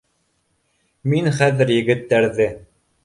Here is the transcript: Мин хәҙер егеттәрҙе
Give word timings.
Мин 1.13 1.29
хәҙер 1.41 1.73
егеттәрҙе 1.75 2.49